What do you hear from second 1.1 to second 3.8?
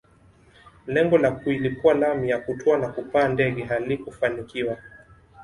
la kuilipua lami ya kutua na kupaa ndege